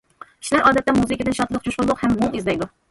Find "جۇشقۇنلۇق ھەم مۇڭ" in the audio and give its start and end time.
1.69-2.39